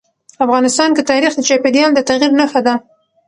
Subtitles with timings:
[0.45, 2.75] افغانستان کې تاریخ د چاپېریال د تغیر نښه ده.